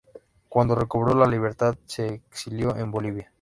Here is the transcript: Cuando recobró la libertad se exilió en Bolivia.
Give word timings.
Cuando 0.49 0.73
recobró 0.73 1.13
la 1.13 1.27
libertad 1.29 1.77
se 1.85 2.07
exilió 2.07 2.75
en 2.75 2.89
Bolivia. 2.89 3.29